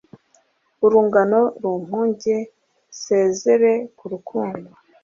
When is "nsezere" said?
2.47-3.73